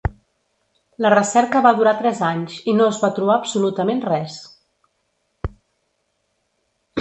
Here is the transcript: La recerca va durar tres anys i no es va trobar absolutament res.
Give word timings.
La 1.05 1.09
recerca 1.13 1.61
va 1.65 1.73
durar 1.79 1.93
tres 1.99 2.21
anys 2.27 2.55
i 2.73 2.75
no 2.77 2.87
es 2.93 3.01
va 3.03 3.11
trobar 3.19 3.35
absolutament 3.35 4.03
res. 4.07 4.39